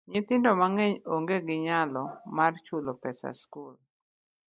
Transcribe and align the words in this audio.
Nyithindo 0.11 0.49
mang'eny 0.59 0.95
onge 1.13 1.37
gi 1.45 1.55
nyalo 1.65 2.03
mar 2.35 2.53
chulo 2.65 2.91
pes 3.01 3.21
skul. 3.39 3.75